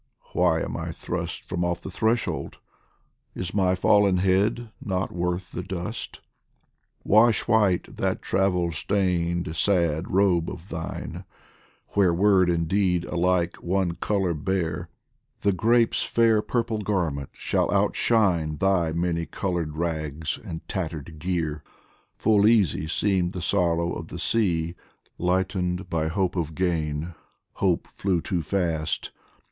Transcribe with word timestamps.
"Why 0.33 0.63
am 0.63 0.75
I 0.77 0.91
thrust 0.91 1.47
From 1.47 1.63
off 1.63 1.81
the 1.81 1.91
threshold? 1.91 2.57
is 3.35 3.53
my 3.53 3.75
fallen 3.75 4.17
head 4.17 4.71
Not 4.83 5.11
worth 5.11 5.51
the 5.51 5.61
dust? 5.61 6.21
Wash 7.03 7.47
white 7.47 7.97
that 7.97 8.19
travel 8.23 8.71
stained 8.71 9.55
sad 9.55 10.09
robe 10.11 10.49
of 10.49 10.69
thine! 10.69 11.23
Where 11.89 12.15
word 12.15 12.49
and 12.49 12.67
deed 12.67 13.05
alike 13.05 13.57
one 13.57 13.91
colour 13.91 14.33
bear, 14.33 14.89
The 15.41 15.51
grape's 15.51 16.01
fair 16.01 16.41
purple 16.41 16.79
garment 16.79 17.29
shall 17.33 17.69
outshine 17.71 18.57
Thy 18.57 18.91
many 18.93 19.27
coloured 19.27 19.77
rags 19.77 20.39
and 20.43 20.67
tattered 20.67 21.19
gear. 21.19 21.61
Full 22.15 22.47
easy 22.47 22.87
seemed 22.87 23.33
the 23.33 23.39
sorrow 23.43 23.93
of 23.93 24.07
the 24.07 24.17
sea 24.17 24.73
Lightened 25.19 25.91
by 25.91 26.07
hope 26.07 26.35
of 26.35 26.55
gain 26.55 27.13
hope 27.57 27.85
flew 27.85 28.19
too 28.19 28.41
fast 28.41 29.11